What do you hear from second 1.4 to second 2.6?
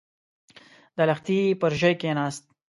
پر ژۍکېناست.